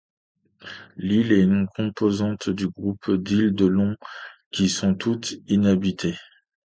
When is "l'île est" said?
0.97-1.43